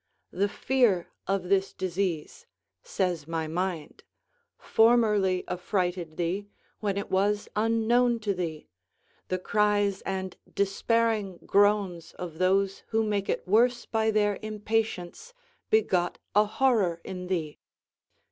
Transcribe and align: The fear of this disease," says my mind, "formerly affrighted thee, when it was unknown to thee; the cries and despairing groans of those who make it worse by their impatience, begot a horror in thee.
The 0.31 0.49
fear 0.49 1.11
of 1.27 1.43
this 1.43 1.73
disease," 1.73 2.47
says 2.81 3.27
my 3.27 3.45
mind, 3.47 4.03
"formerly 4.57 5.43
affrighted 5.47 6.17
thee, 6.17 6.47
when 6.79 6.97
it 6.97 7.11
was 7.11 7.47
unknown 7.55 8.19
to 8.21 8.33
thee; 8.33 8.67
the 9.27 9.37
cries 9.37 10.01
and 10.01 10.35
despairing 10.55 11.37
groans 11.45 12.13
of 12.13 12.39
those 12.39 12.81
who 12.87 13.03
make 13.03 13.29
it 13.29 13.47
worse 13.47 13.85
by 13.85 14.09
their 14.09 14.39
impatience, 14.41 15.35
begot 15.69 16.17
a 16.33 16.45
horror 16.45 16.99
in 17.03 17.27
thee. 17.27 17.59